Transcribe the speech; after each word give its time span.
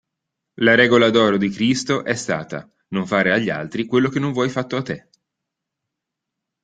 La 0.65 0.73
regola 0.73 1.11
d'oro 1.11 1.37
di 1.37 1.49
Cristo 1.51 2.03
è 2.03 2.15
stata: 2.15 2.67
non 2.87 3.05
fare 3.05 3.31
agli 3.33 3.51
altri 3.51 3.85
quello 3.85 4.09
che 4.09 4.17
non 4.17 4.31
vuoi 4.33 4.49
fatto 4.49 4.75
a 4.75 4.81
te. 4.81 5.09